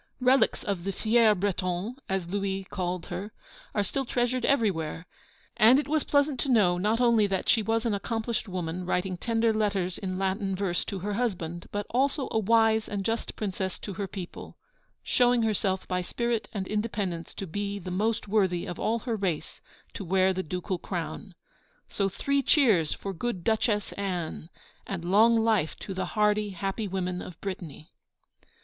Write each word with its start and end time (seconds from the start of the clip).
Relics 0.19 0.63
of 0.63 0.83
the 0.83 0.91
'fière 0.91 1.39
Bretonne,' 1.39 1.93
as 2.09 2.27
Louis 2.27 2.63
called 2.63 3.05
her, 3.05 3.31
are 3.75 3.83
still 3.83 4.03
treasured 4.03 4.45
everywhere, 4.45 5.05
and 5.57 5.77
it 5.77 5.87
was 5.87 6.03
pleasant 6.05 6.39
to 6.39 6.49
know 6.49 6.79
not 6.79 6.99
only 6.99 7.27
that 7.27 7.47
she 7.47 7.61
was 7.61 7.85
an 7.85 7.93
accomplished 7.93 8.49
woman, 8.49 8.83
writing 8.83 9.15
tender 9.15 9.53
letters 9.53 9.99
in 9.99 10.17
Latin 10.17 10.55
verse 10.55 10.83
to 10.85 10.97
her 10.97 11.13
husband, 11.13 11.67
but 11.71 11.85
also 11.91 12.27
a 12.31 12.39
wise 12.39 12.89
and 12.89 13.05
just 13.05 13.35
Princess 13.35 13.77
to 13.77 13.93
her 13.93 14.07
people, 14.07 14.57
'showing 15.03 15.43
herself 15.43 15.87
by 15.87 16.01
spirit 16.01 16.49
and 16.51 16.65
independence 16.67 17.35
to 17.35 17.45
be 17.45 17.77
the 17.77 17.91
most 17.91 18.27
worthy 18.27 18.65
of 18.65 18.79
all 18.79 18.97
her 18.97 19.15
race 19.15 19.61
to 19.93 20.03
wear 20.03 20.33
the 20.33 20.41
ducal 20.41 20.79
crown.' 20.79 21.35
So 21.89 22.09
three 22.09 22.41
cheers 22.41 22.91
for 22.91 23.13
good 23.13 23.43
Duchesse 23.43 23.91
Anne, 23.93 24.49
and 24.87 25.05
long 25.05 25.37
life 25.37 25.75
to 25.81 25.93
the 25.93 26.05
hardy, 26.17 26.49
happy 26.49 26.87
women 26.87 27.21
of 27.21 27.39
Brittany! 27.39 27.91